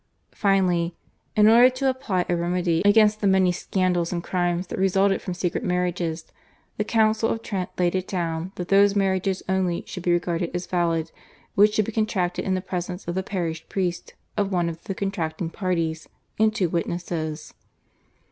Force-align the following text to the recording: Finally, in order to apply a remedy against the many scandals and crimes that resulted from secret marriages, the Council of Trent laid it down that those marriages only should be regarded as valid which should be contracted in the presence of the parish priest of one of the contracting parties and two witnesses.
Finally, 0.33 0.95
in 1.35 1.47
order 1.47 1.69
to 1.69 1.87
apply 1.87 2.25
a 2.27 2.35
remedy 2.35 2.81
against 2.83 3.21
the 3.21 3.27
many 3.27 3.51
scandals 3.51 4.11
and 4.11 4.23
crimes 4.23 4.65
that 4.65 4.79
resulted 4.79 5.21
from 5.21 5.35
secret 5.35 5.63
marriages, 5.63 6.25
the 6.77 6.83
Council 6.83 7.29
of 7.29 7.43
Trent 7.43 7.69
laid 7.77 7.93
it 7.93 8.07
down 8.07 8.51
that 8.55 8.69
those 8.69 8.95
marriages 8.95 9.43
only 9.47 9.83
should 9.85 10.01
be 10.01 10.11
regarded 10.11 10.49
as 10.55 10.65
valid 10.65 11.11
which 11.53 11.75
should 11.75 11.85
be 11.85 11.91
contracted 11.91 12.45
in 12.45 12.55
the 12.55 12.61
presence 12.61 13.07
of 13.07 13.13
the 13.13 13.21
parish 13.21 13.69
priest 13.69 14.15
of 14.37 14.51
one 14.51 14.69
of 14.69 14.83
the 14.85 14.95
contracting 14.95 15.51
parties 15.51 16.09
and 16.39 16.55
two 16.55 16.67
witnesses. 16.67 17.53